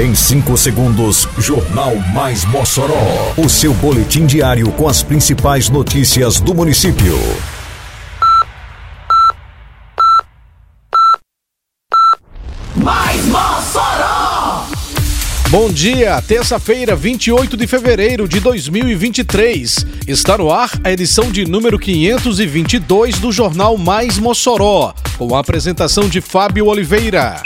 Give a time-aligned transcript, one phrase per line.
[0.00, 3.34] Em 5 segundos, Jornal Mais Mossoró.
[3.36, 7.14] O seu boletim diário com as principais notícias do município.
[12.74, 14.64] Mais Mossoró!
[15.50, 19.86] Bom dia, terça-feira, 28 de fevereiro de 2023.
[20.08, 26.08] Está no ar a edição de número 522 do Jornal Mais Mossoró, com a apresentação
[26.08, 27.42] de Fábio Oliveira.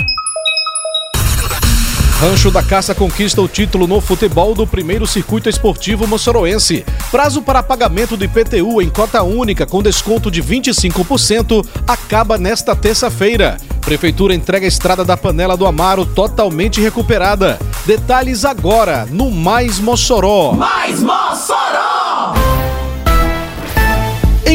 [2.20, 6.82] Rancho da Caça conquista o título no futebol do primeiro circuito esportivo moçoroense.
[7.10, 13.58] Prazo para pagamento do IPTU em cota única com desconto de 25% acaba nesta terça-feira.
[13.82, 17.58] Prefeitura entrega a estrada da Panela do Amaro totalmente recuperada.
[17.84, 20.52] Detalhes agora no Mais Mossoró.
[20.52, 21.95] Mais Mossoró!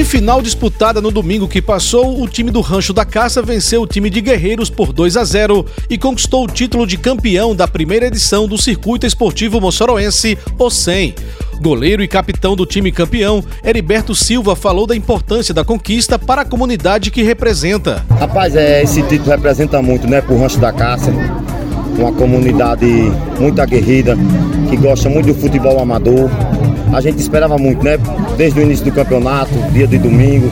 [0.02, 3.88] Em final disputada no domingo que passou, o time do Rancho da Caça venceu o
[3.88, 8.08] time de Guerreiros por 2 a 0 e conquistou o título de campeão da primeira
[8.08, 11.14] edição do Circuito Esportivo Moçoroense, o 100.
[11.62, 16.46] Goleiro e capitão do time campeão, Heriberto Silva falou da importância da conquista para a
[16.46, 18.04] comunidade que representa.
[18.20, 21.12] Rapaz, é, esse título representa muito, né, pro Rancho da Caça.
[21.96, 22.88] Uma comunidade
[23.40, 24.18] muito aguerrida,
[24.68, 26.28] que gosta muito do futebol amador.
[26.94, 27.98] A gente esperava muito, né?
[28.38, 30.52] Desde o início do campeonato, dia de domingo,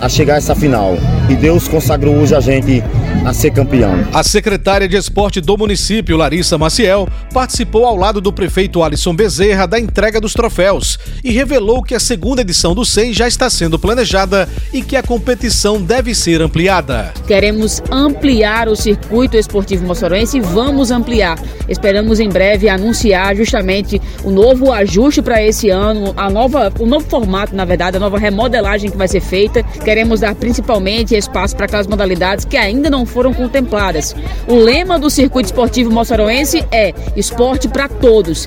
[0.00, 0.96] a chegar a essa final.
[1.28, 2.82] E Deus consagrou hoje a gente
[3.24, 3.92] a ser campeão.
[4.12, 9.66] A secretária de esporte do município, Larissa Maciel, participou ao lado do prefeito Alisson Bezerra
[9.66, 13.78] da entrega dos troféus e revelou que a segunda edição do 100 já está sendo
[13.78, 17.12] planejada e que a competição deve ser ampliada.
[17.26, 21.36] Queremos ampliar o circuito esportivo moçoroense e vamos ampliar.
[21.68, 27.06] Esperamos em breve anunciar justamente o novo ajuste para esse ano, a nova, o novo
[27.08, 29.62] formato, na verdade, a nova remodelagem que vai ser feita.
[29.62, 34.14] Queremos dar principalmente espaço para aquelas modalidades que ainda não foram contempladas.
[34.46, 38.46] O lema do circuito esportivo moçoroense é esporte para todos.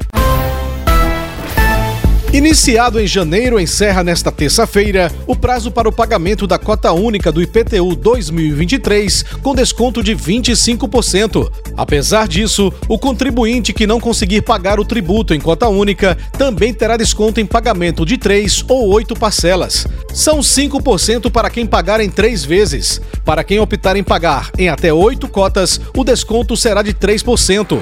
[2.31, 7.41] Iniciado em janeiro, encerra nesta terça-feira o prazo para o pagamento da cota única do
[7.41, 11.51] IPTU 2023, com desconto de 25%.
[11.75, 16.97] Apesar disso, o contribuinte que não conseguir pagar o tributo em cota única também terá
[16.97, 19.87] desconto em pagamento de três ou oito parcelas.
[20.13, 23.01] São 5% para quem pagar em três vezes.
[23.25, 27.79] Para quem optar em pagar em até oito cotas, o desconto será de 3%.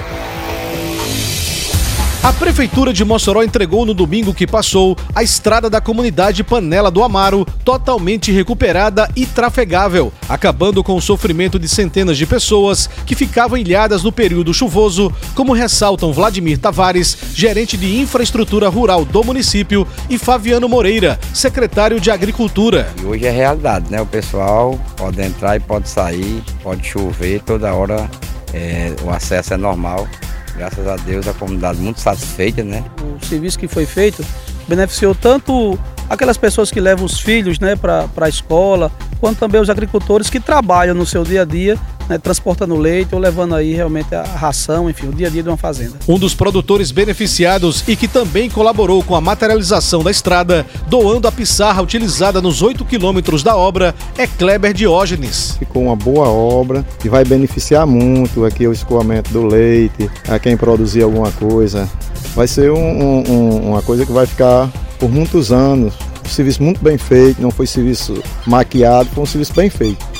[2.27, 7.01] A Prefeitura de Mossoró entregou no domingo que passou a estrada da comunidade Panela do
[7.01, 13.57] Amaro, totalmente recuperada e trafegável, acabando com o sofrimento de centenas de pessoas que ficavam
[13.57, 20.17] ilhadas no período chuvoso, como ressaltam Vladimir Tavares, gerente de infraestrutura rural do município, e
[20.17, 22.93] Fabiano Moreira, secretário de Agricultura.
[23.01, 24.01] E hoje é realidade, né?
[24.01, 28.11] O pessoal pode entrar e pode sair, pode chover, toda hora
[28.53, 30.05] é, o acesso é normal.
[30.57, 32.83] Graças a Deus a comunidade muito satisfeita, né?
[32.99, 34.25] O serviço que foi feito
[34.67, 35.77] beneficiou tanto
[36.09, 40.39] aquelas pessoas que levam os filhos né, para a escola, quanto também os agricultores que
[40.39, 44.89] trabalham no seu dia a dia, né, transportando leite ou levando aí realmente a ração,
[44.89, 45.93] enfim, o dia a dia de uma fazenda.
[46.07, 51.31] Um dos produtores beneficiados e que também colaborou com a materialização da estrada, doando a
[51.31, 55.55] pissarra utilizada nos 8 quilômetros da obra, é Kleber Diógenes.
[55.57, 60.57] Ficou uma boa obra que vai beneficiar muito aqui o escoamento do leite, a quem
[60.57, 61.89] produzir alguma coisa.
[62.35, 64.69] Vai ser um, um, uma coisa que vai ficar
[64.99, 65.93] por muitos anos.
[66.25, 70.16] Um serviço muito bem feito, não foi serviço maquiado, foi um serviço bem feito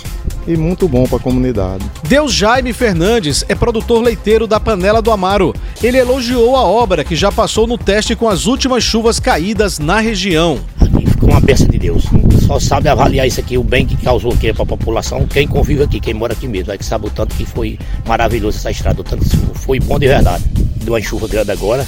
[0.47, 1.85] e muito bom para a comunidade.
[2.03, 5.53] Deus Jaime Fernandes é produtor leiteiro da Panela do Amaro.
[5.83, 9.99] Ele elogiou a obra que já passou no teste com as últimas chuvas caídas na
[9.99, 10.59] região.
[10.79, 12.05] Aqui ficou uma peça de Deus.
[12.45, 15.83] Só sabe avaliar isso aqui, o bem que causou aqui para a população, quem convive
[15.83, 16.71] aqui, quem mora aqui mesmo.
[16.71, 19.99] É que sabe o tanto que foi maravilhoso essa estrada, o tanto que foi bom
[19.99, 20.45] de verdade.
[20.55, 21.85] Deu uma chuva grande agora,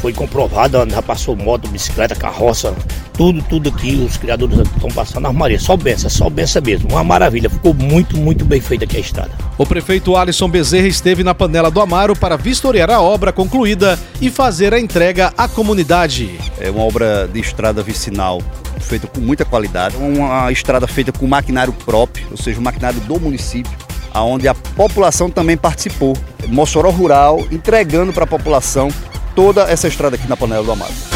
[0.00, 2.72] foi comprovado, já passou moto, bicicleta, carroça,
[3.16, 5.58] tudo, tudo aqui, os criadores estão passando armaria.
[5.58, 6.90] Só benção, só benção mesmo.
[6.90, 9.30] Uma maravilha, ficou muito, muito bem feita aqui a estrada.
[9.58, 14.30] O prefeito Alisson Bezerra esteve na Panela do Amaro para vistoriar a obra concluída e
[14.30, 16.38] fazer a entrega à comunidade.
[16.60, 18.42] É uma obra de estrada vicinal
[18.80, 23.18] feita com muita qualidade, uma estrada feita com maquinário próprio, ou seja, o maquinário do
[23.18, 23.72] município,
[24.12, 26.16] aonde a população também participou.
[26.46, 28.88] Mossoró Rural entregando para a população
[29.34, 31.15] toda essa estrada aqui na Panela do Amaro.